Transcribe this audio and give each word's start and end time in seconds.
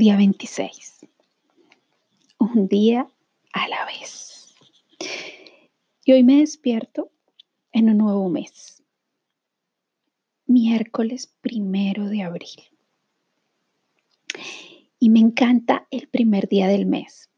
Día 0.00 0.16
26. 0.16 1.08
Un 2.38 2.68
día 2.68 3.08
a 3.52 3.66
la 3.66 3.84
vez. 3.84 4.54
Y 6.04 6.12
hoy 6.12 6.22
me 6.22 6.36
despierto 6.36 7.10
en 7.72 7.90
un 7.90 7.98
nuevo 7.98 8.28
mes. 8.28 8.84
Miércoles 10.46 11.34
primero 11.40 12.04
de 12.04 12.22
abril. 12.22 12.62
Y 15.00 15.10
me 15.10 15.18
encanta 15.18 15.88
el 15.90 16.06
primer 16.06 16.48
día 16.48 16.68
del 16.68 16.86
mes, 16.86 17.28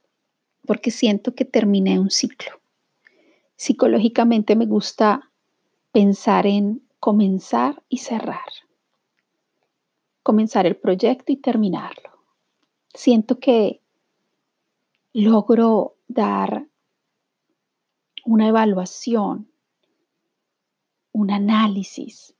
porque 0.67 0.91
siento 0.91 1.35
que 1.35 1.47
terminé 1.47 1.99
un 1.99 2.11
ciclo. 2.11 2.61
Psicológicamente 3.57 4.55
me 4.55 4.67
gusta 4.67 5.33
pensar 5.93 6.47
en 6.47 6.87
comenzar 6.99 7.83
y 7.89 7.97
cerrar 7.97 8.45
comenzar 10.23 10.67
el 10.67 10.77
proyecto 10.77 11.33
y 11.33 11.37
terminarlo. 11.37 12.10
Siento 12.95 13.39
que 13.39 13.83
logro 15.13 15.97
dar 16.09 16.67
una 18.25 18.49
evaluación, 18.49 19.51
un 21.13 21.31
análisis 21.31 22.35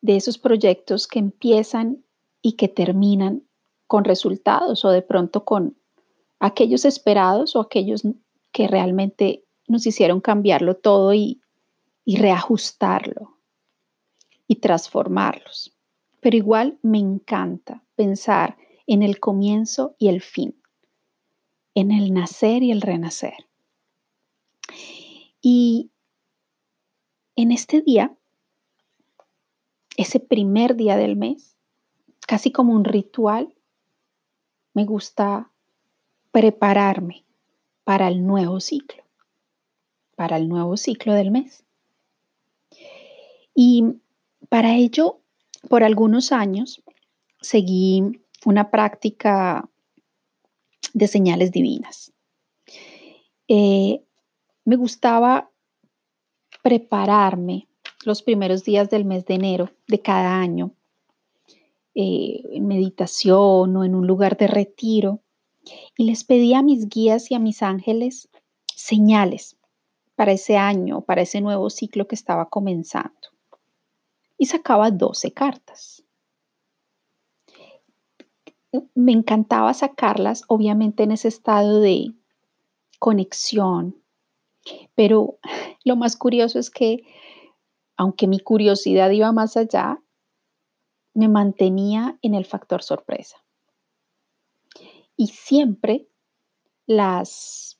de 0.00 0.16
esos 0.16 0.38
proyectos 0.38 1.06
que 1.06 1.18
empiezan 1.18 2.04
y 2.42 2.52
que 2.52 2.68
terminan 2.68 3.44
con 3.86 4.04
resultados 4.04 4.84
o 4.84 4.90
de 4.90 5.02
pronto 5.02 5.44
con 5.44 5.78
aquellos 6.40 6.84
esperados 6.84 7.56
o 7.56 7.60
aquellos 7.60 8.02
que 8.52 8.68
realmente 8.68 9.44
nos 9.66 9.86
hicieron 9.86 10.20
cambiarlo 10.20 10.76
todo 10.76 11.14
y, 11.14 11.40
reajustarlo 12.06 13.38
y 14.46 14.56
transformarlos. 14.56 15.74
Pero 16.20 16.36
igual 16.36 16.78
me 16.82 16.98
encanta 16.98 17.82
pensar 17.96 18.58
en 18.86 19.02
el 19.02 19.20
comienzo 19.20 19.94
y 19.98 20.08
el 20.08 20.20
fin, 20.20 20.54
en 21.74 21.90
el 21.90 22.12
nacer 22.12 22.62
y 22.62 22.70
el 22.70 22.80
renacer. 22.80 23.46
Y 25.40 25.90
en 27.36 27.52
este 27.52 27.80
día, 27.80 28.16
ese 29.96 30.20
primer 30.20 30.76
día 30.76 30.96
del 30.96 31.16
mes, 31.16 31.56
casi 32.26 32.50
como 32.50 32.72
un 32.72 32.84
ritual, 32.84 33.54
me 34.72 34.84
gusta 34.84 35.50
prepararme 36.32 37.24
para 37.84 38.08
el 38.08 38.26
nuevo 38.26 38.60
ciclo, 38.60 39.04
para 40.16 40.36
el 40.36 40.48
nuevo 40.48 40.76
ciclo 40.76 41.14
del 41.14 41.30
mes. 41.30 41.64
Y 43.54 43.84
para 44.48 44.74
ello 44.74 45.20
por 45.68 45.84
algunos 45.84 46.32
años 46.32 46.82
seguí 47.40 48.20
una 48.44 48.70
práctica 48.70 49.68
de 50.92 51.08
señales 51.08 51.50
divinas. 51.50 52.12
Eh, 53.48 54.02
me 54.64 54.76
gustaba 54.76 55.50
prepararme 56.62 57.68
los 58.04 58.22
primeros 58.22 58.64
días 58.64 58.88
del 58.90 59.04
mes 59.04 59.24
de 59.26 59.34
enero 59.34 59.70
de 59.86 60.00
cada 60.00 60.40
año 60.40 60.72
eh, 61.94 62.42
en 62.52 62.66
meditación 62.66 63.76
o 63.76 63.84
en 63.84 63.94
un 63.94 64.06
lugar 64.06 64.36
de 64.36 64.46
retiro 64.46 65.20
y 65.96 66.04
les 66.04 66.24
pedía 66.24 66.58
a 66.58 66.62
mis 66.62 66.88
guías 66.88 67.30
y 67.30 67.34
a 67.34 67.38
mis 67.38 67.62
ángeles 67.62 68.28
señales 68.74 69.56
para 70.14 70.32
ese 70.32 70.56
año, 70.56 71.02
para 71.02 71.22
ese 71.22 71.40
nuevo 71.40 71.70
ciclo 71.70 72.06
que 72.06 72.14
estaba 72.14 72.48
comenzando 72.48 73.28
y 74.38 74.46
sacaba 74.46 74.90
12 74.90 75.32
cartas. 75.32 76.03
Me 78.94 79.12
encantaba 79.12 79.72
sacarlas, 79.74 80.44
obviamente 80.48 81.02
en 81.02 81.12
ese 81.12 81.28
estado 81.28 81.80
de 81.80 82.12
conexión, 82.98 83.96
pero 84.94 85.38
lo 85.84 85.96
más 85.96 86.16
curioso 86.16 86.58
es 86.58 86.70
que, 86.70 87.04
aunque 87.96 88.26
mi 88.26 88.40
curiosidad 88.40 89.10
iba 89.10 89.32
más 89.32 89.56
allá, 89.56 90.00
me 91.14 91.28
mantenía 91.28 92.18
en 92.22 92.34
el 92.34 92.44
factor 92.44 92.82
sorpresa. 92.82 93.36
Y 95.16 95.28
siempre 95.28 96.08
las 96.86 97.76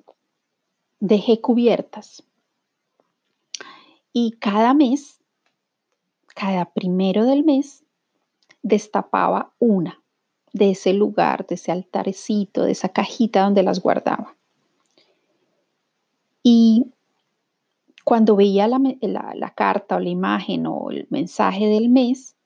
dejé 1.00 1.40
cubiertas. 1.40 2.22
Y 4.12 4.32
cada 4.38 4.72
mes 4.72 5.14
cada 6.34 6.66
primero 6.72 7.24
del 7.24 7.44
mes 7.44 7.84
destapaba 8.62 9.54
una 9.58 10.02
de 10.54 10.70
ese 10.70 10.94
lugar, 10.94 11.46
de 11.48 11.56
ese 11.56 11.72
altarecito, 11.72 12.62
de 12.62 12.72
esa 12.72 12.88
cajita 12.88 13.42
donde 13.42 13.64
las 13.64 13.80
guardaba. 13.80 14.36
Y 16.44 16.86
cuando 18.04 18.36
veía 18.36 18.68
la, 18.68 18.80
la, 19.00 19.50
carta 19.50 19.96
o 19.96 19.98
la 19.98 20.08
imagen 20.08 20.66
o 20.66 20.92
el 20.92 21.08
mensaje 21.10 21.66
del 21.66 21.88
mes, 21.88 22.36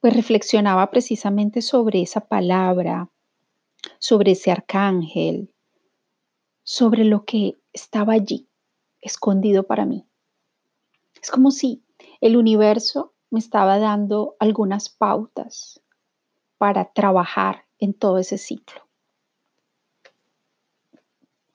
pues 0.00 0.14
reflexionaba 0.14 0.90
precisamente 0.90 1.62
sobre 1.62 2.02
esa 2.02 2.20
palabra, 2.20 3.08
sobre 3.98 4.32
ese 4.32 4.50
arcángel, 4.50 5.50
sobre 6.64 7.04
lo 7.04 7.24
que 7.24 7.56
estaba 7.72 8.12
allí, 8.12 8.46
escondido 9.00 9.62
para 9.62 9.86
mí. 9.86 10.04
Es 11.22 11.30
como 11.30 11.50
si 11.50 11.82
el 12.20 12.36
universo 12.36 13.14
me 13.30 13.38
estaba 13.38 13.78
dando 13.78 14.36
algunas 14.38 14.90
pautas 14.90 15.80
para 16.58 16.92
trabajar 16.92 17.64
en 17.78 17.94
todo 17.94 18.18
ese 18.18 18.38
ciclo. 18.38 18.82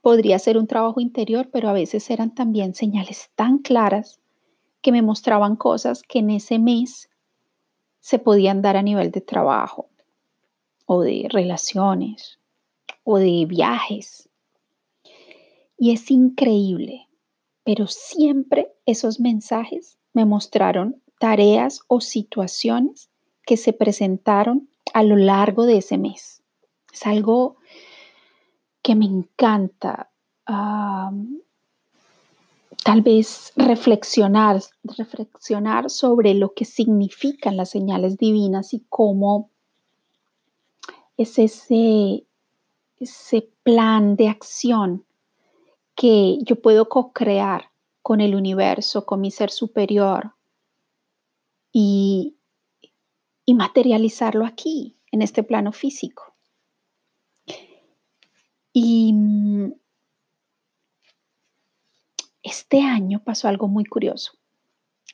Podría 0.02 0.40
ser 0.40 0.58
un 0.58 0.68
trabajo 0.68 1.00
interior, 1.00 1.50
pero 1.52 1.70
a 1.70 1.74
veces 1.74 2.10
eran 2.10 2.34
también 2.34 2.74
señales 2.74 3.30
tan 3.36 3.60
claras 3.60 4.20
que 4.82 4.92
me 4.92 5.04
mostraban 5.04 5.56
cosas 5.56 6.02
que 6.02 6.20
en 6.20 6.32
ese 6.32 6.58
mes 6.58 7.10
se 8.00 8.18
podían 8.18 8.64
dar 8.64 8.78
a 8.78 8.82
nivel 8.82 9.12
de 9.12 9.22
trabajo 9.22 9.90
o 10.88 11.02
de 11.02 11.28
relaciones 11.30 12.40
o 13.04 13.18
de 13.18 13.46
viajes. 13.46 14.28
Y 15.78 15.92
es 15.92 16.10
increíble, 16.10 17.08
pero 17.64 17.88
siempre 17.88 18.74
esos 18.86 19.20
mensajes 19.20 19.98
me 20.14 20.26
mostraron 20.26 21.02
tareas 21.20 21.82
o 21.88 22.02
situaciones 22.02 23.10
que 23.46 23.56
se 23.56 23.74
presentaron 23.74 24.68
a 24.94 25.04
lo 25.04 25.16
largo 25.16 25.66
de 25.66 25.78
ese 25.78 25.98
mes. 25.98 26.42
Es 26.92 27.06
algo 27.06 27.58
que 28.82 28.96
me 28.96 29.06
encanta. 29.06 30.10
tal 32.84 33.02
vez 33.04 33.54
reflexionar, 33.56 34.62
reflexionar 34.84 35.90
sobre 35.90 36.34
lo 36.34 36.54
que 36.54 36.66
significan 36.66 37.56
las 37.56 37.70
señales 37.70 38.18
divinas 38.18 38.74
y 38.74 38.84
cómo 38.90 39.50
es 41.16 41.38
ese, 41.38 42.26
ese 42.98 43.50
plan 43.64 44.16
de 44.16 44.30
acción 44.30 45.06
que 45.96 46.40
yo 46.42 46.60
puedo 46.62 46.90
co-crear 46.90 47.72
con 48.02 48.20
el 48.20 48.34
universo, 48.34 49.06
con 49.06 49.22
mi 49.22 49.30
ser 49.30 49.52
superior 49.52 50.34
y, 51.72 52.36
y 53.46 53.54
materializarlo 53.54 54.46
aquí, 54.46 54.98
en 55.12 55.22
este 55.22 55.44
plano 55.44 55.72
físico. 55.72 56.36
Y 58.74 59.14
mm, 59.14 59.74
este 62.44 62.82
año 62.82 63.22
pasó 63.24 63.48
algo 63.48 63.68
muy 63.68 63.86
curioso. 63.86 64.34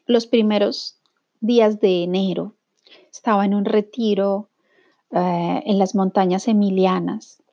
Los 0.05 0.27
primeros 0.27 1.01
días 1.39 1.79
de 1.79 2.03
enero 2.03 2.55
estaba 3.11 3.45
en 3.45 3.53
un 3.53 3.65
retiro 3.65 4.49
eh, 5.11 5.63
en 5.65 5.79
las 5.79 5.95
montañas 5.95 6.47
emilianas. 6.47 7.43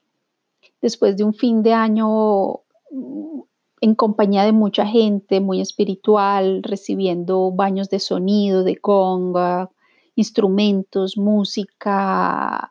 Después 0.81 1.17
de 1.17 1.25
un 1.25 1.35
fin 1.35 1.63
de 1.63 1.73
año 1.73 2.61
en 3.81 3.95
compañía 3.95 4.45
de 4.45 4.53
mucha 4.53 4.87
gente 4.87 5.41
muy 5.41 5.61
espiritual, 5.61 6.63
recibiendo 6.63 7.51
baños 7.51 7.91
de 7.91 8.01
sonido, 8.01 8.65
de 8.65 8.77
conga, 8.77 9.71
instrumentos, 10.17 11.17
música. 11.17 12.69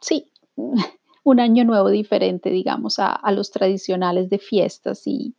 Sí, 0.00 0.30
un 1.24 1.40
año 1.40 1.64
nuevo 1.64 1.88
diferente, 1.88 2.50
digamos, 2.50 2.98
a, 2.98 3.20
los 3.32 3.50
tradicionales 3.50 4.28
de 4.30 4.38
fiestas 4.38 5.02
y, 5.06 5.34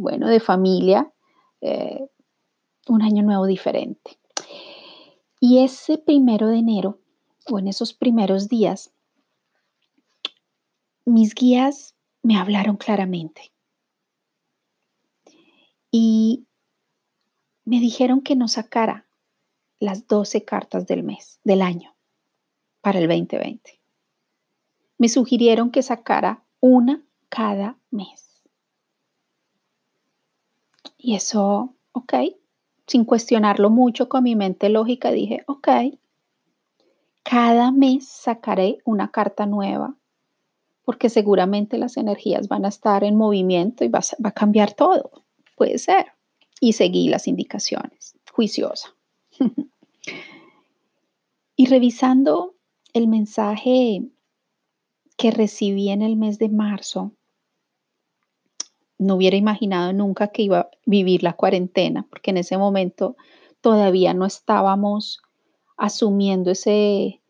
bueno, 0.00 0.28
de 0.28 0.40
familia. 0.40 1.12
Eh, 1.60 2.06
un 2.88 3.02
año 3.02 3.22
nuevo 3.22 3.46
diferente. 3.46 4.18
Y 5.38 5.62
ese 5.62 5.98
primero 5.98 6.48
de 6.48 6.58
enero, 6.58 6.98
o 7.50 7.58
en 7.58 7.68
esos 7.68 7.94
primeros 7.94 8.48
días, 8.48 8.92
mis 11.04 11.34
guías 11.34 11.94
me 12.22 12.36
hablaron 12.36 12.76
claramente. 12.76 13.52
Y 15.90 16.46
me 17.64 17.80
dijeron 17.80 18.20
que 18.20 18.36
no 18.36 18.48
sacara 18.48 19.06
las 19.80 20.06
12 20.06 20.44
cartas 20.44 20.86
del 20.86 21.02
mes, 21.02 21.40
del 21.42 21.62
año, 21.62 21.96
para 22.82 23.00
el 23.00 23.08
2020. 23.08 23.80
Me 24.98 25.08
sugirieron 25.08 25.70
que 25.70 25.82
sacara 25.82 26.44
una 26.60 27.02
cada 27.30 27.78
mes. 27.90 28.42
Y 30.98 31.14
eso, 31.14 31.74
ok, 31.92 32.14
sin 32.86 33.06
cuestionarlo 33.06 33.70
mucho 33.70 34.08
con 34.08 34.24
mi 34.24 34.36
mente 34.36 34.68
lógica, 34.68 35.10
dije, 35.10 35.42
ok, 35.46 35.68
cada 37.22 37.72
mes 37.72 38.06
sacaré 38.06 38.78
una 38.84 39.10
carta 39.10 39.46
nueva, 39.46 39.96
porque 40.84 41.08
seguramente 41.08 41.78
las 41.78 41.96
energías 41.96 42.48
van 42.48 42.66
a 42.66 42.68
estar 42.68 43.02
en 43.02 43.16
movimiento 43.16 43.84
y 43.84 43.88
va 43.88 44.00
a, 44.00 44.22
va 44.22 44.28
a 44.30 44.34
cambiar 44.34 44.74
todo. 44.74 45.10
Puede 45.56 45.78
ser. 45.78 46.12
Y 46.60 46.74
seguí 46.74 47.08
las 47.08 47.26
indicaciones, 47.26 48.18
juiciosa. 48.30 48.94
Y 51.56 51.66
revisando 51.66 52.54
el 52.92 53.08
mensaje 53.08 54.02
que 55.16 55.30
recibí 55.30 55.90
en 55.90 56.02
el 56.02 56.16
mes 56.16 56.38
de 56.38 56.48
marzo, 56.48 57.12
no 58.98 59.14
hubiera 59.16 59.36
imaginado 59.36 59.92
nunca 59.92 60.28
que 60.28 60.42
iba 60.42 60.60
a 60.60 60.70
vivir 60.86 61.22
la 61.22 61.34
cuarentena, 61.34 62.06
porque 62.08 62.30
en 62.30 62.38
ese 62.38 62.58
momento 62.58 63.16
todavía 63.60 64.14
no 64.14 64.26
estábamos 64.26 65.20
asumiendo 65.76 66.50
ese, 66.50 67.20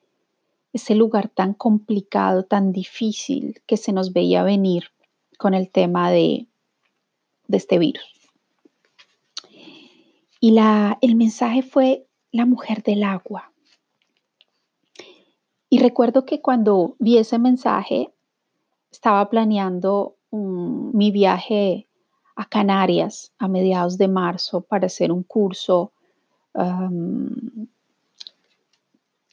ese 0.72 0.94
lugar 0.94 1.28
tan 1.28 1.54
complicado, 1.54 2.44
tan 2.44 2.72
difícil 2.72 3.62
que 3.66 3.76
se 3.76 3.92
nos 3.92 4.12
veía 4.12 4.42
venir 4.42 4.84
con 5.38 5.54
el 5.54 5.70
tema 5.70 6.10
de, 6.10 6.48
de 7.46 7.56
este 7.56 7.78
virus. 7.78 8.19
Y 10.40 10.52
la, 10.52 10.98
el 11.02 11.16
mensaje 11.16 11.62
fue 11.62 12.06
la 12.32 12.46
mujer 12.46 12.82
del 12.82 13.04
agua. 13.04 13.52
Y 15.68 15.78
recuerdo 15.78 16.24
que 16.24 16.40
cuando 16.40 16.96
vi 16.98 17.18
ese 17.18 17.38
mensaje, 17.38 18.12
estaba 18.90 19.28
planeando 19.30 20.16
um, 20.30 20.90
mi 20.92 21.10
viaje 21.10 21.86
a 22.34 22.46
Canarias 22.46 23.32
a 23.38 23.48
mediados 23.48 23.98
de 23.98 24.08
marzo 24.08 24.62
para 24.62 24.86
hacer 24.86 25.12
un 25.12 25.22
curso 25.22 25.92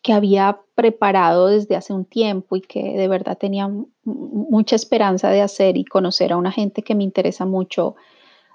que 0.03 0.13
había 0.13 0.59
preparado 0.75 1.47
desde 1.47 1.75
hace 1.75 1.93
un 1.93 2.05
tiempo 2.05 2.55
y 2.55 2.61
que 2.61 2.95
de 2.95 3.07
verdad 3.07 3.37
tenía 3.37 3.69
mucha 4.03 4.75
esperanza 4.75 5.29
de 5.29 5.41
hacer 5.41 5.77
y 5.77 5.85
conocer 5.85 6.31
a 6.31 6.37
una 6.37 6.51
gente 6.51 6.83
que 6.83 6.95
me 6.95 7.03
interesa 7.03 7.45
mucho 7.45 7.95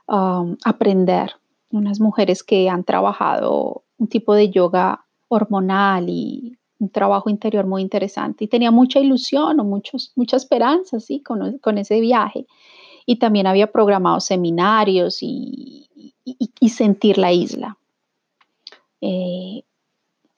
aprender, 0.06 1.32
unas 1.72 2.00
mujeres 2.00 2.42
que 2.42 2.68
han 2.68 2.84
trabajado 2.84 3.84
un 3.98 4.06
tipo 4.06 4.34
de 4.34 4.50
yoga 4.50 5.04
hormonal 5.28 6.08
y 6.08 6.58
un 6.78 6.90
trabajo 6.90 7.30
interior 7.30 7.66
muy 7.66 7.80
interesante 7.80 8.44
y 8.44 8.48
tenía 8.48 8.70
mucha 8.70 9.00
ilusión 9.00 9.58
o 9.60 9.64
muchos, 9.64 10.12
mucha 10.16 10.36
esperanza 10.36 11.00
¿sí? 11.00 11.20
con, 11.20 11.58
con, 11.58 11.78
ese 11.78 12.00
viaje. 12.00 12.46
Y 13.06 13.16
también 13.16 13.46
había 13.46 13.72
programado 13.72 14.20
seminarios 14.20 15.18
y, 15.22 15.88
y, 16.24 16.68
sentir 16.68 17.18
la 17.18 17.32
isla. 17.32 17.78
Eh, 19.00 19.64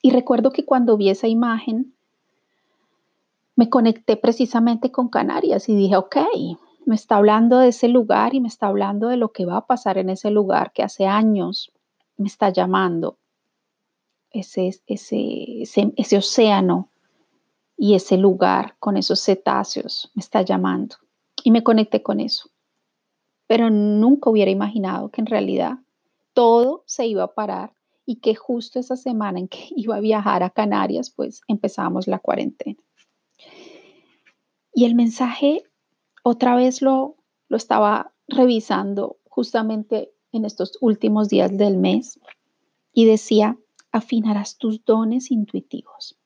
y 0.01 0.11
recuerdo 0.11 0.51
que 0.51 0.65
cuando 0.65 0.97
vi 0.97 1.11
esa 1.11 1.29
imagen, 1.29 1.95
me 3.57 3.69
conecté 3.69 4.17
precisamente 4.17 4.91
con 4.91 5.09
Canarias 5.09 5.69
y 5.69 5.75
dije, 5.75 5.97
ok, 5.97 6.17
me 6.87 6.95
está 6.95 7.17
hablando 7.17 7.59
de 7.59 7.69
ese 7.69 7.89
lugar 7.89 8.35
y 8.35 8.41
me 8.41 8.49
está 8.49 8.67
hablando 8.67 9.09
de 9.09 9.17
lo 9.17 9.33
que 9.33 9.47
va 9.47 9.59
a 9.59 9.67
pasar 9.67 9.99
en 9.99 10.11
ese 10.11 10.31
lugar 10.31 10.73
que 10.73 10.83
hace 10.83 11.07
años 11.07 11.73
me 12.17 12.27
está 12.27 12.51
llamando 12.51 13.19
ese, 14.31 14.71
ese, 14.87 15.63
ese, 15.97 16.17
océano 16.17 16.91
y 17.77 17.95
ese 17.95 18.17
lugar 18.17 18.77
con 18.79 18.97
esos 18.97 19.21
cetáceos 19.21 20.11
me 20.15 20.21
está 20.21 20.43
llamando. 20.43 20.97
Y 21.43 21.51
me 21.51 21.63
conecté 21.63 22.03
con 22.03 22.21
eso. 22.21 22.51
Pero 23.47 23.71
nunca 23.71 24.31
hubiera 24.31 24.51
imaginado 24.51 25.11
que 25.11 25.21
en 25.21 25.27
realidad 25.27 25.79
todo 26.33 26.83
se 26.87 27.07
iba 27.07 27.25
a 27.25 27.35
parar 27.35 27.75
y 28.07 28.17
que 28.17 28.35
justo 28.35 28.79
esa 28.79 28.97
semana 28.97 29.39
en 29.39 29.49
que 29.49 29.69
iba 29.77 29.97
a 29.97 30.01
viajar 30.01 30.43
a 30.43 30.51
Canarias, 30.51 31.11
pues 31.11 31.41
empezamos 31.49 32.07
la 32.07 32.19
cuarentena. 32.19 32.79
Y 34.73 34.85
el 34.85 34.97
mensaje, 34.97 35.63
otra 36.25 36.57
vez 36.57 36.81
lo, 36.81 37.17
lo 37.49 37.57
estaba 37.57 38.13
revisando 38.27 39.19
justamente 39.29 40.11
en 40.33 40.47
estos 40.47 40.79
últimos 40.81 41.29
días 41.29 41.57
del 41.57 41.77
mes 41.77 42.19
y 42.95 43.05
decía, 43.05 43.59
afinarás 43.93 44.57
tus 44.57 44.83
dones 44.87 45.31
intuitivos. 45.31 46.19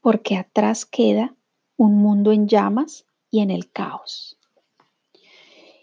Porque 0.00 0.36
atrás 0.36 0.86
queda 0.86 1.34
un 1.76 1.96
mundo 1.96 2.30
en 2.30 2.46
llamas 2.46 3.06
y 3.28 3.40
en 3.40 3.50
el 3.50 3.70
caos. 3.72 4.38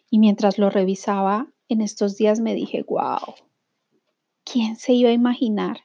Y 0.09 0.19
mientras 0.19 0.57
lo 0.57 0.69
revisaba 0.69 1.47
en 1.67 1.81
estos 1.81 2.15
días 2.15 2.39
me 2.39 2.55
dije, 2.55 2.83
wow, 2.87 3.35
¿quién 4.45 4.77
se 4.77 4.93
iba 4.93 5.09
a 5.09 5.13
imaginar 5.13 5.81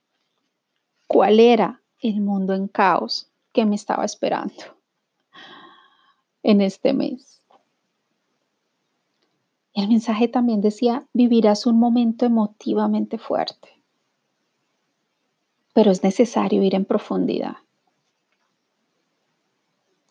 cuál 1.08 1.40
era 1.40 1.82
el 1.98 2.20
mundo 2.20 2.54
en 2.54 2.68
caos 2.68 3.28
que 3.52 3.66
me 3.66 3.74
estaba 3.74 4.04
esperando 4.04 4.81
en 6.42 6.60
este 6.60 6.92
mes? 6.92 7.42
El 9.74 9.88
mensaje 9.88 10.28
también 10.28 10.60
decía, 10.60 11.06
vivirás 11.12 11.66
un 11.66 11.78
momento 11.78 12.26
emotivamente 12.26 13.18
fuerte 13.18 13.82
pero 15.72 15.90
es 15.90 16.02
necesario 16.02 16.62
ir 16.62 16.74
en 16.74 16.84
profundidad. 16.84 17.56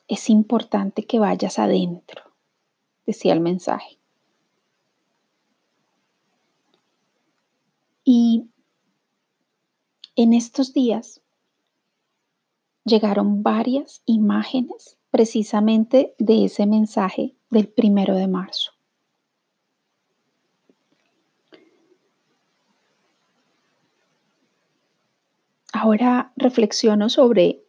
Es 0.07 0.29
importante 0.29 1.05
que 1.05 1.19
vayas 1.19 1.59
adentro, 1.59 2.23
decía 3.05 3.33
el 3.33 3.39
mensaje. 3.39 3.97
Y 8.03 8.49
en 10.15 10.33
estos 10.33 10.73
días 10.73 11.21
llegaron 12.83 13.43
varias 13.43 14.01
imágenes 14.05 14.97
precisamente 15.11 16.15
de 16.17 16.45
ese 16.45 16.65
mensaje 16.65 17.35
del 17.49 17.67
primero 17.67 18.15
de 18.15 18.27
marzo. 18.27 18.71
Ahora 25.73 26.31
reflexiono 26.35 27.09
sobre 27.09 27.63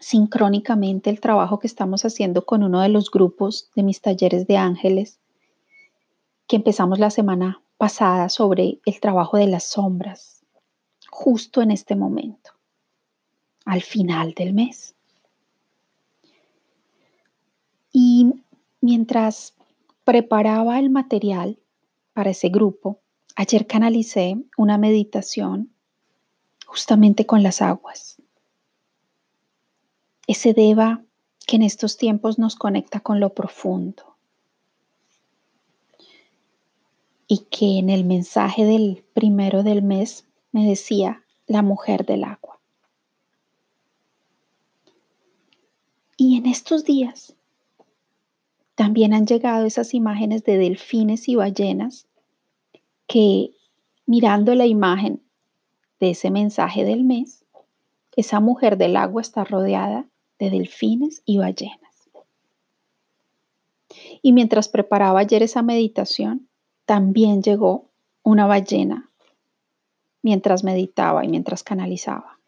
sincrónicamente 0.00 1.10
el 1.10 1.20
trabajo 1.20 1.58
que 1.58 1.66
estamos 1.66 2.04
haciendo 2.04 2.44
con 2.44 2.62
uno 2.62 2.80
de 2.82 2.88
los 2.88 3.10
grupos 3.10 3.70
de 3.74 3.82
mis 3.82 4.00
talleres 4.00 4.46
de 4.46 4.56
ángeles 4.56 5.18
que 6.46 6.56
empezamos 6.56 6.98
la 6.98 7.10
semana 7.10 7.62
pasada 7.78 8.28
sobre 8.28 8.80
el 8.84 9.00
trabajo 9.00 9.36
de 9.36 9.46
las 9.46 9.64
sombras, 9.64 10.44
justo 11.08 11.62
en 11.62 11.70
este 11.70 11.96
momento, 11.96 12.50
al 13.64 13.82
final 13.82 14.34
del 14.34 14.52
mes. 14.52 14.93
Y 17.96 18.34
mientras 18.80 19.54
preparaba 20.02 20.80
el 20.80 20.90
material 20.90 21.60
para 22.12 22.30
ese 22.30 22.48
grupo, 22.48 22.98
ayer 23.36 23.68
canalicé 23.68 24.36
una 24.56 24.78
meditación 24.78 25.72
justamente 26.66 27.24
con 27.24 27.44
las 27.44 27.62
aguas. 27.62 28.16
Ese 30.26 30.54
deva 30.54 31.04
que 31.46 31.54
en 31.54 31.62
estos 31.62 31.96
tiempos 31.96 32.36
nos 32.36 32.56
conecta 32.56 32.98
con 32.98 33.20
lo 33.20 33.32
profundo 33.32 34.16
y 37.28 37.46
que 37.48 37.78
en 37.78 37.90
el 37.90 38.04
mensaje 38.04 38.64
del 38.64 39.04
primero 39.14 39.62
del 39.62 39.82
mes 39.82 40.26
me 40.50 40.66
decía 40.66 41.22
la 41.46 41.62
mujer 41.62 42.04
del 42.04 42.24
agua. 42.24 42.58
Y 46.16 46.36
en 46.38 46.46
estos 46.46 46.84
días 46.84 47.36
también 48.74 49.14
han 49.14 49.26
llegado 49.26 49.66
esas 49.66 49.94
imágenes 49.94 50.44
de 50.44 50.58
delfines 50.58 51.28
y 51.28 51.36
ballenas 51.36 52.06
que 53.06 53.50
mirando 54.06 54.54
la 54.54 54.66
imagen 54.66 55.22
de 56.00 56.10
ese 56.10 56.30
mensaje 56.30 56.84
del 56.84 57.04
mes, 57.04 57.44
esa 58.16 58.40
mujer 58.40 58.76
del 58.76 58.96
agua 58.96 59.22
está 59.22 59.44
rodeada 59.44 60.06
de 60.38 60.50
delfines 60.50 61.22
y 61.24 61.38
ballenas. 61.38 62.10
Y 64.22 64.32
mientras 64.32 64.68
preparaba 64.68 65.20
ayer 65.20 65.42
esa 65.42 65.62
meditación, 65.62 66.48
también 66.84 67.42
llegó 67.42 67.90
una 68.22 68.46
ballena 68.46 69.10
mientras 70.22 70.64
meditaba 70.64 71.24
y 71.24 71.28
mientras 71.28 71.62
canalizaba. 71.62 72.38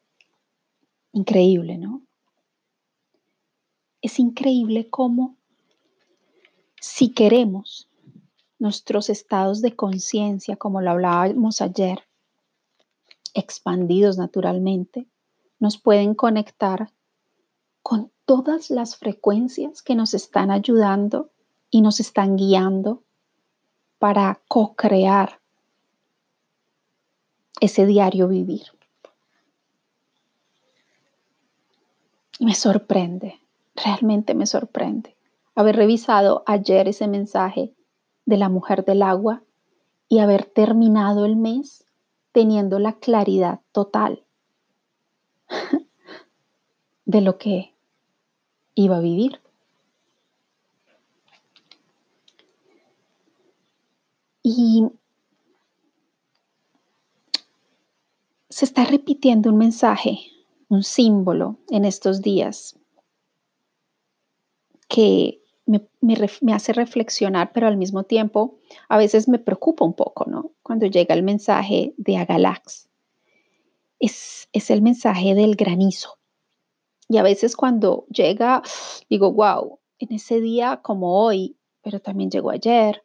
Increíble, 1.12 1.78
¿no? 1.78 2.02
Es 4.02 4.18
increíble 4.18 4.88
cómo 4.88 5.36
si 6.86 7.08
queremos 7.08 7.88
nuestros 8.60 9.10
estados 9.10 9.60
de 9.60 9.74
conciencia, 9.74 10.56
como 10.56 10.80
lo 10.80 10.92
hablábamos 10.92 11.60
ayer, 11.60 12.04
expandidos 13.34 14.16
naturalmente, 14.16 15.08
nos 15.58 15.78
pueden 15.78 16.14
conectar 16.14 16.92
con 17.82 18.12
todas 18.24 18.70
las 18.70 18.96
frecuencias 18.96 19.82
que 19.82 19.96
nos 19.96 20.14
están 20.14 20.50
ayudando 20.50 21.30
y 21.70 21.82
nos 21.82 21.98
están 21.98 22.36
guiando 22.36 23.02
para 23.98 24.40
co-crear 24.46 25.40
ese 27.60 27.84
diario 27.84 28.28
vivir. 28.28 28.62
Me 32.38 32.54
sorprende, 32.54 33.40
realmente 33.74 34.34
me 34.34 34.46
sorprende 34.46 35.15
haber 35.56 35.76
revisado 35.76 36.44
ayer 36.46 36.86
ese 36.86 37.08
mensaje 37.08 37.74
de 38.26 38.36
la 38.36 38.48
mujer 38.48 38.84
del 38.84 39.02
agua 39.02 39.42
y 40.08 40.20
haber 40.20 40.44
terminado 40.44 41.24
el 41.24 41.36
mes 41.36 41.84
teniendo 42.32 42.78
la 42.78 42.92
claridad 42.92 43.60
total 43.72 44.24
de 47.06 47.20
lo 47.22 47.38
que 47.38 47.74
iba 48.74 48.98
a 48.98 49.00
vivir. 49.00 49.40
Y 54.42 54.86
se 58.50 58.64
está 58.66 58.84
repitiendo 58.84 59.50
un 59.50 59.56
mensaje, 59.56 60.18
un 60.68 60.82
símbolo 60.82 61.56
en 61.70 61.84
estos 61.84 62.20
días 62.20 62.78
que 64.88 65.42
me, 65.66 66.54
hace 66.54 66.72
reflexionar, 66.72 67.52
pero 67.52 67.66
al 67.66 67.76
mismo 67.76 68.04
tiempo 68.04 68.58
a 68.88 68.96
veces 68.96 69.28
me 69.28 69.38
preocupa 69.38 69.84
un 69.84 69.94
poco, 69.94 70.24
¿no? 70.28 70.52
Cuando 70.62 70.86
llega 70.86 71.14
el 71.14 71.22
mensaje 71.22 71.94
de 71.96 72.16
Agalax. 72.16 72.88
Es, 73.98 74.48
es 74.52 74.70
el 74.70 74.82
mensaje 74.82 75.34
del 75.34 75.56
granizo. 75.56 76.18
Y 77.08 77.18
a 77.18 77.22
veces 77.22 77.56
cuando 77.56 78.06
llega, 78.08 78.62
digo, 79.08 79.32
wow, 79.32 79.80
en 79.98 80.12
ese 80.12 80.40
día 80.40 80.80
como 80.82 81.24
hoy, 81.24 81.56
pero 81.82 82.00
también 82.00 82.30
llegó 82.30 82.50
ayer, 82.50 83.04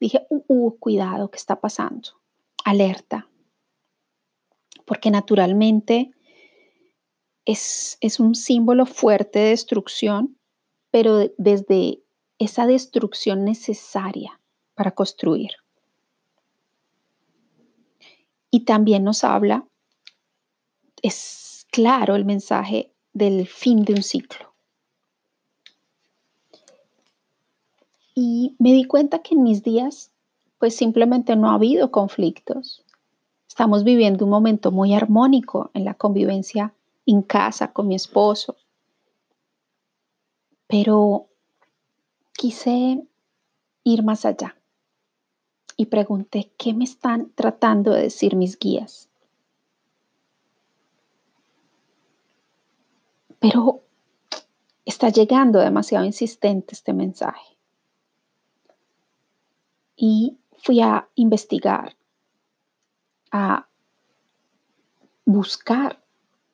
dije, 0.00 0.26
uh, 0.30 0.42
uh, 0.48 0.78
cuidado, 0.78 1.30
¿qué 1.30 1.36
está 1.36 1.60
pasando? 1.60 2.10
Alerta. 2.64 3.28
Porque 4.84 5.10
naturalmente 5.10 6.12
es, 7.44 7.98
es 8.00 8.20
un 8.20 8.34
símbolo 8.34 8.86
fuerte 8.86 9.38
de 9.38 9.50
destrucción, 9.50 10.37
pero 10.90 11.30
desde 11.36 12.00
esa 12.38 12.66
destrucción 12.66 13.44
necesaria 13.44 14.40
para 14.74 14.92
construir. 14.92 15.50
Y 18.50 18.60
también 18.60 19.04
nos 19.04 19.24
habla, 19.24 19.66
es 21.02 21.66
claro 21.70 22.16
el 22.16 22.24
mensaje 22.24 22.92
del 23.12 23.46
fin 23.46 23.84
de 23.84 23.94
un 23.94 24.02
ciclo. 24.02 24.52
Y 28.14 28.56
me 28.58 28.72
di 28.72 28.84
cuenta 28.84 29.20
que 29.20 29.34
en 29.34 29.42
mis 29.42 29.62
días, 29.62 30.10
pues 30.58 30.74
simplemente 30.74 31.36
no 31.36 31.50
ha 31.50 31.54
habido 31.54 31.90
conflictos. 31.90 32.84
Estamos 33.48 33.84
viviendo 33.84 34.24
un 34.24 34.30
momento 34.30 34.72
muy 34.72 34.94
armónico 34.94 35.70
en 35.74 35.84
la 35.84 35.94
convivencia 35.94 36.74
en 37.06 37.22
casa 37.22 37.72
con 37.72 37.88
mi 37.88 37.94
esposo. 37.94 38.56
Pero 40.68 41.26
quise 42.34 43.02
ir 43.84 44.02
más 44.04 44.24
allá 44.24 44.56
y 45.76 45.86
pregunté, 45.86 46.52
¿qué 46.58 46.74
me 46.74 46.84
están 46.84 47.30
tratando 47.34 47.92
de 47.92 48.02
decir 48.02 48.36
mis 48.36 48.58
guías? 48.58 49.08
Pero 53.40 53.82
está 54.84 55.08
llegando 55.08 55.58
demasiado 55.58 56.04
insistente 56.04 56.74
este 56.74 56.92
mensaje 56.92 57.56
y 59.96 60.38
fui 60.58 60.80
a 60.80 61.08
investigar, 61.14 61.96
a 63.30 63.68
buscar 65.24 66.02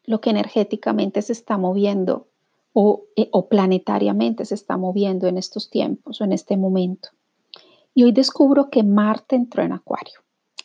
lo 0.05 0.21
que 0.21 0.31
energéticamente 0.31 1.23
se 1.23 1.33
está 1.33 1.59
moviendo 1.59 2.29
o, 2.75 3.07
eh, 3.17 3.29
o, 3.33 3.49
planetariamente 3.49 4.45
se 4.45 4.55
está 4.55 4.77
moviendo 4.77 5.27
en 5.29 5.39
estos 5.39 5.71
tiempos 5.71 6.21
o 6.21 6.25
en 6.25 6.33
este 6.33 6.57
momento. 6.57 7.09
Y 7.95 8.03
hoy 8.03 8.13
descubro 8.13 8.69
que 8.69 8.83
Marte 8.83 9.37
entró 9.37 9.63
en 9.63 9.73
Acuario, 9.73 10.21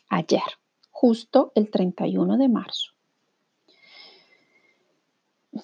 ayer, 0.08 0.42
justo 0.90 1.52
el 1.54 1.70
31 1.70 2.36
de 2.36 2.48
marzo. 2.48 2.90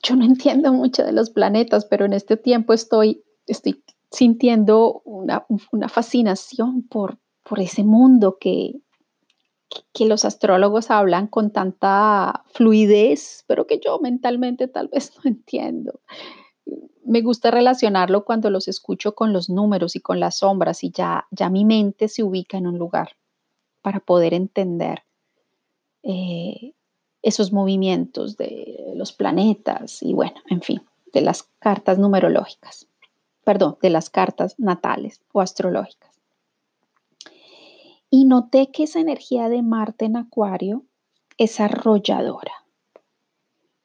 Yo 0.03 0.17
no 0.17 0.25
entiendo 0.25 0.73
mucho 0.73 1.05
de 1.05 1.13
los 1.13 1.31
planetas, 1.31 1.85
pero 1.85 2.07
en 2.07 2.13
este 2.13 2.37
tiempo 2.37 2.73
estoy, 2.73 3.25
estoy 3.47 3.85
sintiendo 4.11 5.03
una, 5.05 5.45
fascinación 5.89 6.85
por, 6.85 7.19
por 7.43 7.61
ese 7.61 7.83
mundo 7.83 8.39
que, 8.41 8.81
que 9.93 10.07
los 10.07 10.25
astrólogos 10.25 10.91
hablan 10.91 11.27
con 11.27 11.51
tanta 11.51 12.45
fluidez, 12.53 13.45
pero 13.47 13.67
que 13.67 13.79
yo 13.79 13.99
mentalmente 13.99 14.69
tal 14.69 14.89
vez 14.89 15.13
no 15.25 15.29
entiendo. 15.29 16.01
Me 17.05 17.23
gusta 17.23 17.51
relacionarlo 17.51 18.25
cuando 18.25 18.51
los 18.51 18.67
escucho 18.67 19.15
con 19.15 19.33
los 19.33 19.49
números 19.49 19.95
y 19.95 20.01
con 20.01 20.19
las 20.19 20.39
sombras 20.39 20.83
y 20.83 20.91
ya, 20.91 21.27
ya 21.31 21.49
mi 21.51 21.65
mente 21.65 22.09
se 22.09 22.25
ubica 22.25 22.59
en 22.59 22.67
un 22.67 22.79
lugar 22.79 23.11
para 23.83 24.01
poder 24.01 24.35
entender 24.35 25.05
eh, 26.03 26.73
esos 27.23 27.53
movimientos 27.53 28.37
de 28.37 28.93
los 28.97 29.13
planetas 29.13 30.03
y 30.03 30.15
bueno, 30.15 30.41
en 30.49 30.63
fin, 30.63 30.83
de 31.13 31.21
las 31.21 31.45
cartas 31.61 31.99
numerológicas 31.99 32.89
perdón, 33.47 33.79
de 33.81 33.91
las 33.91 34.11
cartas 34.11 34.59
natales 34.59 35.23
o 35.33 35.41
astrológicas. 35.41 36.16
Y 38.19 38.25
noté 38.25 38.71
que 38.71 38.85
esa 38.85 38.99
energía 38.99 39.51
de 39.51 39.61
Marte 39.61 40.07
en 40.07 40.17
Acuario 40.17 40.87
es 41.37 41.61
arrolladora 41.61 42.65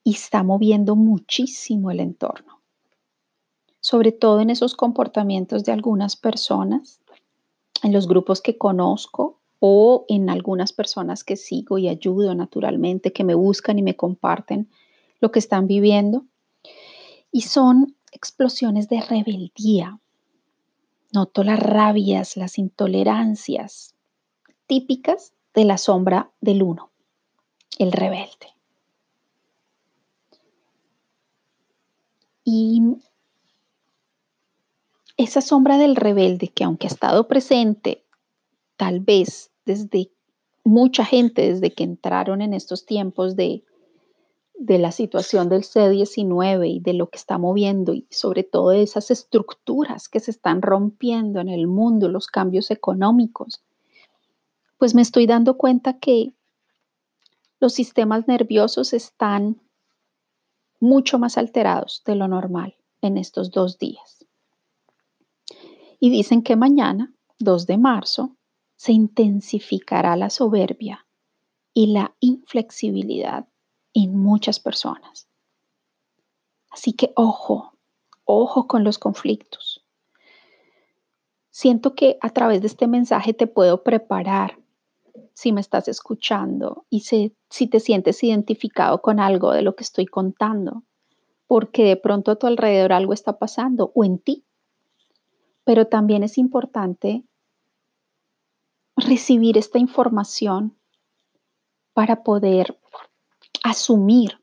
y 0.05 0.13
está 0.13 0.41
moviendo 0.41 0.95
muchísimo 0.95 1.91
el 1.91 1.99
entorno, 1.99 2.61
sobre 3.81 4.13
todo 4.13 4.39
en 4.39 4.49
esos 4.49 4.73
comportamientos 4.73 5.65
de 5.65 5.73
algunas 5.73 6.15
personas, 6.15 7.01
en 7.83 7.91
los 7.91 8.07
grupos 8.07 8.39
que 8.39 8.57
conozco 8.57 9.41
o 9.59 10.05
en 10.07 10.29
algunas 10.29 10.71
personas 10.71 11.25
que 11.25 11.35
sigo 11.35 11.77
y 11.77 11.89
ayudo 11.89 12.33
naturalmente, 12.33 13.11
que 13.11 13.25
me 13.25 13.35
buscan 13.35 13.79
y 13.79 13.83
me 13.83 13.97
comparten 13.97 14.69
lo 15.19 15.33
que 15.33 15.39
están 15.39 15.67
viviendo. 15.67 16.25
Y 17.33 17.41
son 17.41 17.97
explosiones 18.13 18.87
de 18.87 19.01
rebeldía. 19.01 19.99
Noto 21.11 21.43
las 21.43 21.59
rabias, 21.59 22.37
las 22.37 22.57
intolerancias 22.57 23.93
típicas 24.71 25.33
de 25.53 25.65
la 25.65 25.77
sombra 25.77 26.31
del 26.39 26.63
uno, 26.63 26.91
el 27.77 27.91
rebelde. 27.91 28.55
Y 32.45 32.81
esa 35.17 35.41
sombra 35.41 35.77
del 35.77 35.97
rebelde 35.97 36.47
que 36.47 36.63
aunque 36.63 36.87
ha 36.87 36.89
estado 36.89 37.27
presente 37.27 38.05
tal 38.77 39.01
vez 39.01 39.51
desde 39.65 40.09
mucha 40.63 41.03
gente, 41.03 41.51
desde 41.51 41.73
que 41.73 41.83
entraron 41.83 42.41
en 42.41 42.53
estos 42.53 42.85
tiempos 42.85 43.35
de 43.35 43.65
de 44.57 44.77
la 44.77 44.91
situación 44.91 45.49
del 45.49 45.63
C-19 45.63 46.75
y 46.75 46.79
de 46.79 46.93
lo 46.93 47.09
que 47.09 47.17
está 47.17 47.39
moviendo 47.39 47.93
y 47.93 48.07
sobre 48.11 48.43
todo 48.43 48.69
de 48.69 48.83
esas 48.83 49.09
estructuras 49.09 50.07
que 50.07 50.19
se 50.19 50.29
están 50.29 50.61
rompiendo 50.61 51.41
en 51.41 51.49
el 51.49 51.65
mundo, 51.65 52.09
los 52.09 52.27
cambios 52.27 52.69
económicos, 52.69 53.63
pues 54.81 54.95
me 54.95 55.03
estoy 55.03 55.27
dando 55.27 55.57
cuenta 55.57 55.99
que 55.99 56.33
los 57.59 57.71
sistemas 57.71 58.27
nerviosos 58.27 58.93
están 58.93 59.61
mucho 60.79 61.19
más 61.19 61.37
alterados 61.37 62.01
de 62.03 62.15
lo 62.15 62.27
normal 62.27 62.75
en 62.99 63.19
estos 63.19 63.51
dos 63.51 63.77
días. 63.77 64.25
Y 65.99 66.09
dicen 66.09 66.41
que 66.41 66.55
mañana, 66.55 67.13
2 67.37 67.67
de 67.67 67.77
marzo, 67.77 68.35
se 68.75 68.91
intensificará 68.91 70.15
la 70.15 70.31
soberbia 70.31 71.05
y 71.75 71.93
la 71.93 72.15
inflexibilidad 72.19 73.47
en 73.93 74.17
muchas 74.17 74.59
personas. 74.59 75.27
Así 76.71 76.93
que 76.93 77.13
ojo, 77.15 77.77
ojo 78.25 78.65
con 78.65 78.83
los 78.83 78.97
conflictos. 78.97 79.85
Siento 81.51 81.93
que 81.93 82.17
a 82.19 82.31
través 82.31 82.61
de 82.61 82.67
este 82.67 82.87
mensaje 82.87 83.35
te 83.35 83.45
puedo 83.45 83.83
preparar 83.83 84.60
si 85.41 85.51
me 85.51 85.61
estás 85.61 85.87
escuchando 85.87 86.85
y 86.91 86.99
si, 86.99 87.35
te 87.67 87.79
sientes 87.79 88.23
identificado 88.23 89.01
con 89.01 89.19
algo 89.19 89.51
de 89.53 89.63
lo 89.63 89.75
que 89.75 89.83
estoy 89.83 90.05
contando, 90.05 90.83
porque 91.47 91.83
de 91.83 91.95
pronto 91.97 92.29
a 92.29 92.35
tu 92.35 92.45
alrededor 92.45 92.93
algo 92.93 93.11
está 93.11 93.39
pasando 93.39 93.91
o 93.95 94.05
en 94.05 94.19
ti. 94.19 94.45
Pero 95.63 95.87
también 95.87 96.21
es 96.21 96.37
importante 96.37 97.23
recibir 98.95 99.57
esta 99.57 99.79
información 99.79 100.77
para 101.93 102.21
poder 102.21 102.79
asumir 103.63 104.39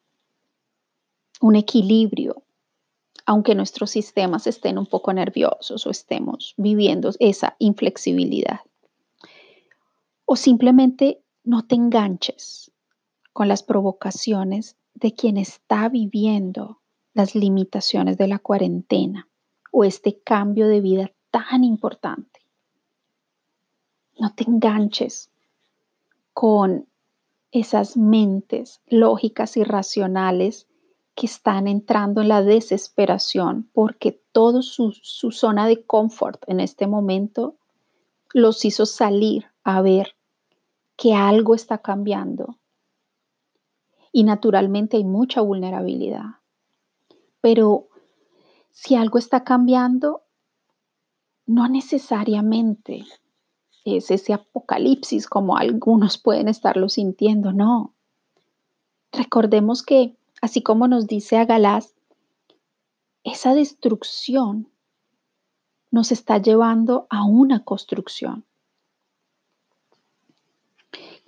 un 1.41 1.55
equilibrio, 1.55 2.43
aunque 3.25 3.55
nuestros 3.55 3.93
sistemas 3.93 4.49
estén 4.49 4.79
un 4.79 4.87
poco 4.87 5.13
nerviosos 5.13 5.87
o 5.87 5.91
estemos 5.91 6.55
viviendo 6.57 7.13
esa 7.21 7.55
inflexibilidad. 7.61 8.68
O 10.31 10.37
simplemente 10.37 11.23
no 11.43 11.67
te 11.67 11.75
enganches 11.75 12.71
con 13.33 13.49
las 13.49 13.63
provocaciones 13.63 14.77
de 14.93 15.15
quien 15.15 15.39
está 15.39 15.89
viviendo 15.89 16.83
las 17.15 17.35
limitaciones 17.35 18.19
de 18.19 18.29
la 18.29 18.39
cuarentena 18.39 19.27
o 19.73 19.85
este 19.85 20.21
cambio 20.21 20.69
de 20.69 20.83
vida 20.83 21.11
tan 21.31 21.65
importante. 21.65 22.41
No 24.19 24.35
te 24.35 24.45
enganches 24.45 25.31
con 26.35 26.87
esas 27.51 27.97
mentes 27.97 28.83
lógicas 28.87 29.57
y 29.57 29.65
racionales 29.65 30.67
que 31.15 31.25
están 31.25 31.67
entrando 31.67 32.21
en 32.21 32.29
la 32.29 32.43
desesperación 32.43 33.71
porque 33.73 34.21
todo 34.33 34.61
su, 34.61 34.93
su, 34.93 35.31
zona 35.31 35.67
de 35.67 35.87
confort 35.87 36.45
en 36.49 36.61
este 36.61 36.87
momento 36.87 37.57
los 38.35 38.67
hizo 38.67 38.85
salir 38.85 39.47
a 39.65 39.81
ver 39.81 40.18
que 40.99 41.15
algo 41.15 41.55
está 41.55 41.79
cambiando. 41.79 42.59
Y 44.13 44.25
naturalmente 44.25 44.97
hay 44.97 45.05
mucha 45.05 45.41
vulnerabilidad. 45.41 46.41
Pero 47.41 47.89
si 48.73 48.97
algo 48.97 49.19
está 49.19 49.45
cambiando, 49.45 50.23
no 51.47 51.69
necesariamente 51.69 53.07
es 53.85 54.11
ese 54.11 54.33
apocalipsis 54.35 55.29
como 55.29 55.57
algunos 55.57 56.19
pueden 56.19 56.49
estarlo 56.49 56.89
sintiendo, 56.89 57.53
no. 57.53 57.95
Recordemos 59.13 59.85
que, 59.85 60.17
así 60.43 60.63
como 60.63 60.89
nos 60.89 61.07
dice 61.07 61.39
Agalás, 61.39 61.95
esa 63.23 63.55
destrucción 63.55 64.69
nos 65.93 66.11
está 66.11 66.39
llevando 66.39 67.07
a 67.09 67.25
una 67.25 67.65
construcción. 67.65 68.48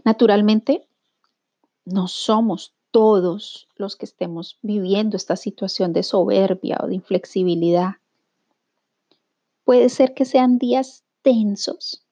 Naturalmente, 0.04 0.86
no 1.84 2.08
somos 2.08 2.74
todos 2.90 3.68
los 3.76 3.96
que 3.96 4.04
estemos 4.04 4.58
viviendo 4.62 5.16
esta 5.16 5.36
situación 5.36 5.92
de 5.92 6.02
soberbia 6.02 6.78
o 6.82 6.86
de 6.86 6.94
inflexibilidad. 6.94 7.96
Puede 9.64 9.88
ser 9.88 10.14
que 10.14 10.24
sean 10.24 10.58
días 10.58 11.04
tensos, 11.22 12.04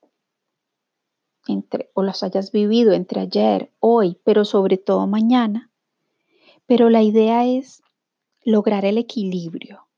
entre, 1.46 1.90
o 1.94 2.02
los 2.02 2.22
hayas 2.22 2.52
vivido 2.52 2.92
entre 2.92 3.20
ayer, 3.22 3.72
hoy, 3.80 4.18
pero 4.22 4.44
sobre 4.44 4.76
todo 4.76 5.06
mañana. 5.06 5.70
Pero 6.66 6.90
la 6.90 7.02
idea 7.02 7.46
es 7.46 7.82
lograr 8.44 8.84
el 8.84 8.98
equilibrio 8.98 9.88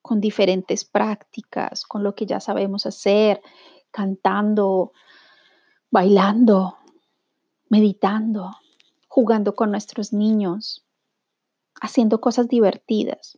con 0.00 0.20
diferentes 0.20 0.84
prácticas, 0.84 1.84
con 1.84 2.02
lo 2.02 2.14
que 2.14 2.26
ya 2.26 2.40
sabemos 2.40 2.86
hacer, 2.86 3.40
cantando, 3.90 4.92
bailando, 5.92 6.78
meditando, 7.68 8.50
jugando 9.08 9.54
con 9.54 9.70
nuestros 9.70 10.14
niños, 10.14 10.86
haciendo 11.82 12.18
cosas 12.18 12.48
divertidas. 12.48 13.36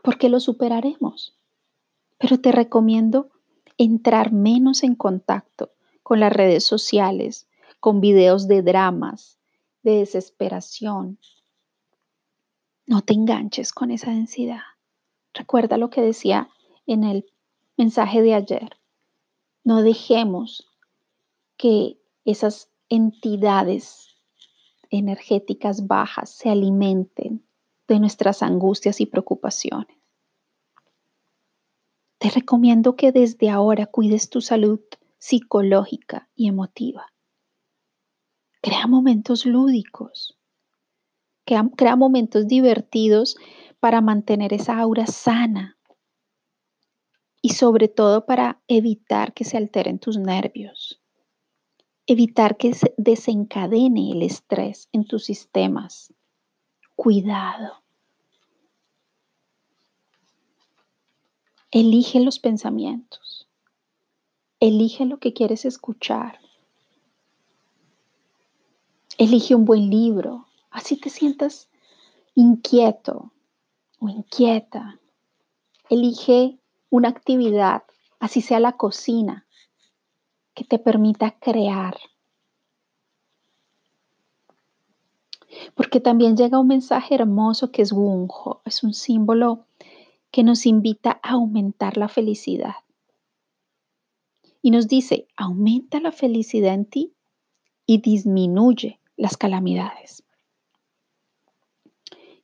Porque 0.00 0.28
lo 0.28 0.38
superaremos. 0.38 1.36
Pero 2.18 2.40
te 2.40 2.52
recomiendo 2.52 3.30
entrar 3.78 4.32
menos 4.32 4.84
en 4.84 4.94
contacto 4.94 5.72
con 6.04 6.20
las 6.20 6.32
redes 6.32 6.64
sociales, 6.64 7.48
con 7.80 8.00
videos 8.00 8.46
de 8.46 8.62
dramas, 8.62 9.38
de 9.82 9.96
desesperación. 9.96 11.18
No 12.86 13.02
te 13.02 13.14
enganches 13.14 13.72
con 13.72 13.90
esa 13.90 14.12
densidad. 14.12 14.62
Recuerda 15.34 15.78
lo 15.78 15.90
que 15.90 16.00
decía 16.00 16.48
en 16.86 17.02
el 17.02 17.26
mensaje 17.76 18.22
de 18.22 18.34
ayer. 18.34 18.76
No 19.64 19.82
dejemos 19.82 20.69
que 21.60 22.00
esas 22.24 22.70
entidades 22.88 24.16
energéticas 24.88 25.86
bajas 25.86 26.30
se 26.30 26.48
alimenten 26.48 27.46
de 27.86 28.00
nuestras 28.00 28.42
angustias 28.42 28.98
y 29.02 29.04
preocupaciones. 29.04 29.98
Te 32.16 32.30
recomiendo 32.30 32.96
que 32.96 33.12
desde 33.12 33.50
ahora 33.50 33.84
cuides 33.84 34.30
tu 34.30 34.40
salud 34.40 34.80
psicológica 35.18 36.30
y 36.34 36.48
emotiva. 36.48 37.12
Crea 38.62 38.86
momentos 38.86 39.44
lúdicos. 39.44 40.38
Crea, 41.44 41.96
momentos 41.96 42.48
divertidos 42.48 43.36
para 43.80 44.00
mantener 44.00 44.54
esa 44.54 44.78
aura 44.78 45.06
sana 45.06 45.76
y 47.42 47.50
sobre 47.50 47.88
todo 47.88 48.24
para 48.24 48.62
evitar 48.66 49.34
que 49.34 49.44
se 49.44 49.58
alteren 49.58 49.98
tus 49.98 50.16
nervios, 50.18 50.99
evitar 52.12 52.56
que 52.56 52.74
se 52.74 52.92
desencadene 52.96 54.10
el 54.10 54.22
estrés 54.22 54.88
en 54.92 55.04
tus 55.04 55.24
sistemas. 55.24 56.12
Cuidado. 56.96 57.84
Elige 61.70 62.18
los 62.18 62.40
pensamientos. 62.40 63.48
Elige 64.58 65.06
lo 65.06 65.18
que 65.18 65.32
quieres 65.32 65.64
escuchar. 65.64 66.40
Elige 69.16 69.54
un 69.54 69.64
buen 69.64 69.88
libro. 69.88 70.48
Así 70.70 70.96
te 70.96 71.10
sientas 71.10 71.68
inquieto 72.34 73.32
o 74.00 74.08
inquieta. 74.08 74.98
Elige 75.88 76.58
una 76.90 77.08
actividad, 77.08 77.84
así 78.18 78.40
sea 78.40 78.58
la 78.58 78.72
cocina, 78.72 79.46
que 80.60 80.66
te 80.66 80.78
permita 80.78 81.38
crear. 81.38 81.96
Porque 85.74 86.00
también 86.00 86.36
llega 86.36 86.60
un 86.60 86.66
mensaje 86.66 87.14
hermoso 87.14 87.72
que 87.72 87.80
es 87.80 87.92
Wunjo, 87.92 88.60
es 88.66 88.82
un 88.82 88.92
símbolo 88.92 89.64
que 90.30 90.42
nos 90.42 90.66
invita 90.66 91.18
a 91.22 91.30
aumentar 91.30 91.96
la 91.96 92.08
felicidad. 92.08 92.74
Y 94.60 94.70
nos 94.70 94.86
dice, 94.86 95.28
aumenta 95.34 95.98
la 95.98 96.12
felicidad 96.12 96.74
en 96.74 96.84
ti 96.84 97.14
y 97.86 98.02
disminuye 98.02 99.00
las 99.16 99.38
calamidades. 99.38 100.24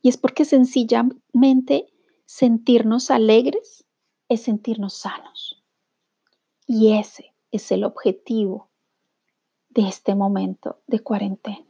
Y 0.00 0.08
es 0.08 0.16
porque 0.16 0.46
sencillamente 0.46 1.92
sentirnos 2.24 3.10
alegres 3.10 3.84
es 4.30 4.40
sentirnos 4.40 4.94
sanos. 4.94 5.62
Y 6.66 6.94
ese 6.94 7.35
es 7.50 7.70
el 7.72 7.84
objetivo 7.84 8.68
de 9.70 9.88
este 9.88 10.14
momento 10.14 10.78
de 10.86 11.00
cuarentena. 11.00 11.66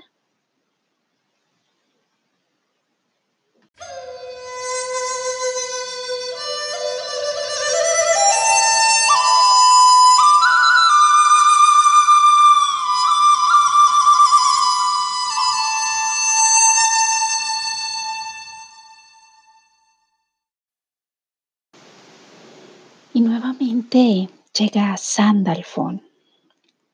Y 23.12 23.20
nuevamente 23.22 24.28
llega 24.58 24.96
Sandalfon 24.96 26.02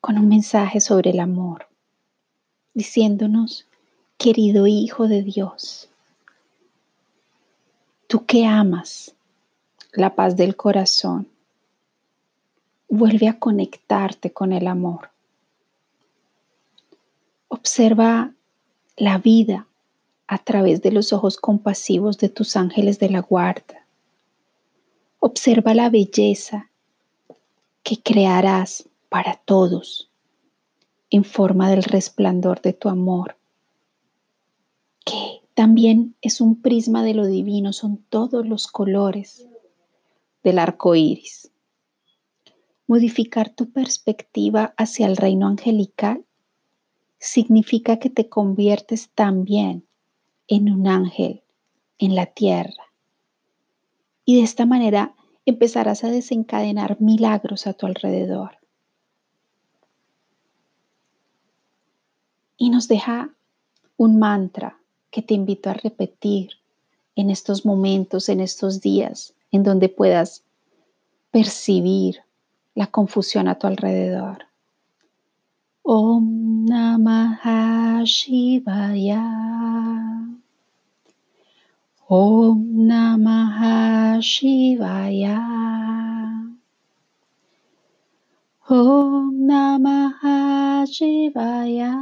con 0.00 0.18
un 0.18 0.28
mensaje 0.28 0.80
sobre 0.80 1.10
el 1.10 1.20
amor, 1.20 1.68
diciéndonos, 2.74 3.66
querido 4.16 4.66
Hijo 4.66 5.08
de 5.08 5.22
Dios, 5.22 5.88
tú 8.06 8.24
que 8.26 8.46
amas 8.46 9.14
la 9.92 10.14
paz 10.14 10.36
del 10.36 10.56
corazón, 10.56 11.28
vuelve 12.88 13.28
a 13.28 13.38
conectarte 13.38 14.32
con 14.32 14.52
el 14.52 14.66
amor. 14.66 15.10
Observa 17.48 18.32
la 18.96 19.18
vida 19.18 19.66
a 20.26 20.38
través 20.38 20.82
de 20.82 20.92
los 20.92 21.12
ojos 21.12 21.36
compasivos 21.36 22.18
de 22.18 22.28
tus 22.28 22.56
ángeles 22.56 22.98
de 22.98 23.10
la 23.10 23.20
guarda 23.20 23.82
Observa 25.24 25.72
la 25.72 25.88
belleza 25.88 26.68
que 27.82 28.02
crearás 28.02 28.88
para 29.08 29.36
todos 29.36 30.10
en 31.10 31.24
forma 31.24 31.70
del 31.70 31.82
resplandor 31.82 32.62
de 32.62 32.72
tu 32.72 32.88
amor, 32.88 33.36
que 35.04 35.42
también 35.54 36.16
es 36.22 36.40
un 36.40 36.62
prisma 36.62 37.02
de 37.02 37.14
lo 37.14 37.26
divino, 37.26 37.72
son 37.72 37.98
todos 38.08 38.46
los 38.46 38.66
colores 38.66 39.46
del 40.42 40.58
arco 40.58 40.94
iris. 40.94 41.50
Modificar 42.86 43.50
tu 43.50 43.70
perspectiva 43.70 44.74
hacia 44.76 45.06
el 45.06 45.16
reino 45.16 45.46
angelical 45.46 46.24
significa 47.18 47.98
que 47.98 48.10
te 48.10 48.28
conviertes 48.28 49.10
también 49.14 49.86
en 50.48 50.70
un 50.72 50.88
ángel 50.88 51.42
en 51.98 52.14
la 52.14 52.26
tierra. 52.26 52.92
Y 54.24 54.36
de 54.36 54.42
esta 54.42 54.66
manera 54.66 55.14
empezarás 55.44 56.04
a 56.04 56.10
desencadenar 56.10 57.00
milagros 57.00 57.66
a 57.66 57.72
tu 57.72 57.86
alrededor. 57.86 58.58
Y 62.56 62.70
nos 62.70 62.86
deja 62.86 63.30
un 63.96 64.18
mantra 64.18 64.78
que 65.10 65.22
te 65.22 65.34
invito 65.34 65.68
a 65.70 65.74
repetir 65.74 66.52
en 67.16 67.30
estos 67.30 67.66
momentos, 67.66 68.28
en 68.28 68.40
estos 68.40 68.80
días, 68.80 69.34
en 69.50 69.62
donde 69.62 69.88
puedas 69.88 70.44
percibir 71.30 72.20
la 72.74 72.86
confusión 72.86 73.48
a 73.48 73.58
tu 73.58 73.66
alrededor. 73.66 74.46
Om 75.82 76.64
Namah 76.66 78.04
Shivaya. 78.04 79.26
Om 82.08 82.86
Namah 82.86 83.41
Shivaya. 84.22 85.38
Om 88.70 89.46
Namah 89.46 90.86
Shivaya. 90.86 91.92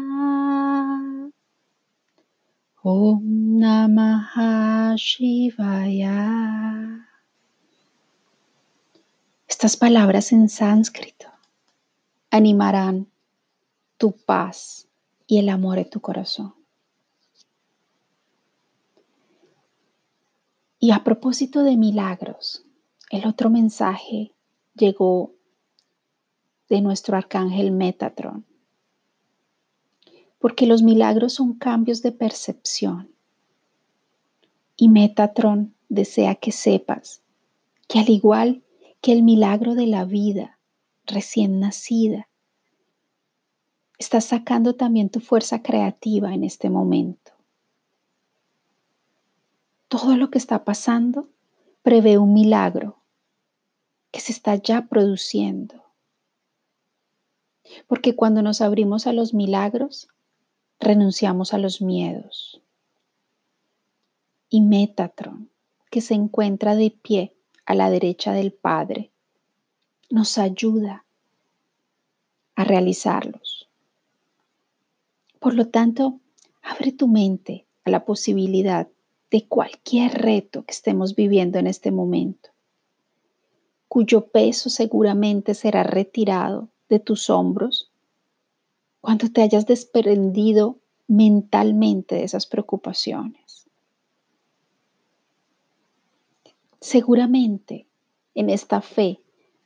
Om 2.84 3.24
Namah 3.58 4.94
Shivaya. 4.96 6.18
Estas 9.48 9.76
palabras 9.76 10.32
en 10.32 10.48
sánscrito 10.48 11.26
animarán 12.30 13.08
tu 13.96 14.12
paz 14.12 14.88
y 15.26 15.38
el 15.38 15.48
amor 15.48 15.78
en 15.78 15.90
tu 15.90 16.00
corazón. 16.00 16.59
Y 20.82 20.92
a 20.92 21.04
propósito 21.04 21.62
de 21.62 21.76
milagros, 21.76 22.64
el 23.10 23.26
otro 23.26 23.50
mensaje 23.50 24.32
llegó 24.74 25.34
de 26.70 26.80
nuestro 26.80 27.18
arcángel 27.18 27.70
Metatron, 27.70 28.46
porque 30.38 30.64
los 30.64 30.82
milagros 30.82 31.34
son 31.34 31.58
cambios 31.58 32.00
de 32.00 32.12
percepción. 32.12 33.10
Y 34.74 34.88
Metatron 34.88 35.74
desea 35.90 36.36
que 36.36 36.50
sepas 36.50 37.20
que 37.86 37.98
al 37.98 38.08
igual 38.08 38.62
que 39.02 39.12
el 39.12 39.22
milagro 39.22 39.74
de 39.74 39.86
la 39.86 40.06
vida 40.06 40.58
recién 41.04 41.60
nacida, 41.60 42.30
estás 43.98 44.24
sacando 44.24 44.76
también 44.76 45.10
tu 45.10 45.20
fuerza 45.20 45.62
creativa 45.62 46.32
en 46.32 46.42
este 46.42 46.70
momento. 46.70 47.32
Todo 49.90 50.16
lo 50.16 50.30
que 50.30 50.38
está 50.38 50.64
pasando 50.64 51.28
prevé 51.82 52.16
un 52.16 52.32
milagro 52.32 53.02
que 54.12 54.20
se 54.20 54.30
está 54.30 54.54
ya 54.54 54.86
produciendo. 54.86 55.82
Porque 57.88 58.14
cuando 58.14 58.40
nos 58.40 58.60
abrimos 58.60 59.08
a 59.08 59.12
los 59.12 59.34
milagros, 59.34 60.06
renunciamos 60.78 61.54
a 61.54 61.58
los 61.58 61.82
miedos. 61.82 62.62
Y 64.48 64.60
Metatron, 64.60 65.50
que 65.90 66.00
se 66.00 66.14
encuentra 66.14 66.76
de 66.76 66.92
pie 66.92 67.34
a 67.66 67.74
la 67.74 67.90
derecha 67.90 68.32
del 68.32 68.52
Padre, 68.52 69.10
nos 70.08 70.38
ayuda 70.38 71.04
a 72.54 72.62
realizarlos. 72.62 73.68
Por 75.40 75.54
lo 75.54 75.66
tanto, 75.66 76.20
abre 76.62 76.92
tu 76.92 77.08
mente 77.08 77.66
a 77.84 77.90
la 77.90 78.04
posibilidad 78.04 78.86
de 79.30 79.46
cualquier 79.46 80.12
reto 80.12 80.64
que 80.64 80.72
estemos 80.72 81.14
viviendo 81.14 81.58
en 81.58 81.66
este 81.66 81.90
momento, 81.90 82.50
cuyo 83.88 84.26
peso 84.26 84.70
seguramente 84.70 85.54
será 85.54 85.82
retirado 85.82 86.68
de 86.88 86.98
tus 86.98 87.30
hombros 87.30 87.90
cuando 89.00 89.30
te 89.30 89.42
hayas 89.42 89.66
desprendido 89.66 90.78
mentalmente 91.06 92.16
de 92.16 92.24
esas 92.24 92.46
preocupaciones. 92.46 93.66
Seguramente 96.80 97.86
en 98.34 98.50
esta 98.50 98.80
fe 98.80 99.20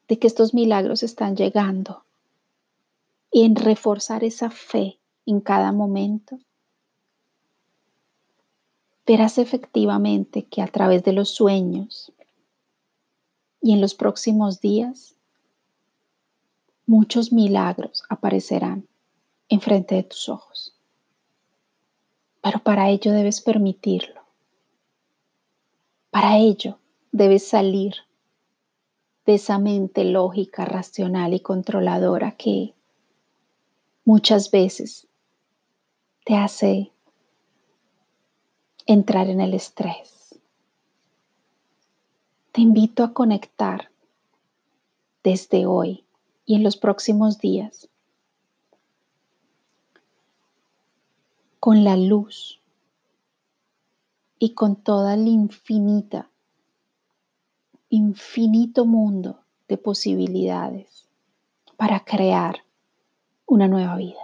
de 0.08 0.18
que 0.18 0.26
estos 0.26 0.54
milagros 0.54 1.02
están 1.02 1.36
llegando 1.36 2.04
y 3.30 3.44
en 3.44 3.56
reforzar 3.56 4.24
esa 4.24 4.50
fe 4.50 4.98
en 5.26 5.40
cada 5.40 5.72
momento, 5.72 6.38
verás 9.06 9.38
efectivamente 9.38 10.46
que 10.46 10.62
a 10.62 10.66
través 10.66 11.02
de 11.04 11.12
los 11.12 11.30
sueños 11.30 12.12
y 13.60 13.72
en 13.72 13.80
los 13.80 13.94
próximos 13.94 14.60
días, 14.60 15.16
muchos 16.86 17.32
milagros 17.32 18.02
aparecerán 18.08 18.86
enfrente 19.48 19.94
de 19.94 20.02
tus 20.02 20.28
ojos. 20.28 20.76
Pero 22.42 22.58
para 22.58 22.90
ello 22.90 23.12
debes 23.12 23.40
permitirlo. 23.40 24.22
Para 26.10 26.38
ello 26.38 26.78
debes 27.10 27.46
salir 27.46 27.94
de 29.24 29.34
esa 29.34 29.58
mente 29.58 30.04
lógica, 30.04 30.64
racional 30.64 31.32
y 31.32 31.40
controladora 31.40 32.32
que 32.32 32.74
muchas 34.04 34.50
veces 34.50 35.08
te 36.24 36.36
hace 36.36 36.93
entrar 38.86 39.28
en 39.28 39.40
el 39.40 39.54
estrés. 39.54 40.38
Te 42.52 42.60
invito 42.60 43.02
a 43.02 43.12
conectar 43.12 43.90
desde 45.22 45.66
hoy 45.66 46.04
y 46.44 46.56
en 46.56 46.62
los 46.62 46.76
próximos 46.76 47.38
días 47.38 47.88
con 51.58 51.82
la 51.82 51.96
luz 51.96 52.60
y 54.38 54.50
con 54.50 54.76
toda 54.76 55.16
la 55.16 55.30
infinita, 55.30 56.28
infinito 57.88 58.84
mundo 58.84 59.40
de 59.66 59.78
posibilidades 59.78 61.08
para 61.78 62.04
crear 62.04 62.64
una 63.46 63.66
nueva 63.66 63.96
vida. 63.96 64.23